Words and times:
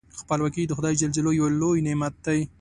خپلواکي 0.19 0.63
د 0.65 0.71
خدای 0.77 0.93
جل 1.01 1.11
جلاله 1.15 1.31
یو 1.39 1.47
لوی 1.61 1.85
نعمت 1.87 2.13
دی. 2.25 2.39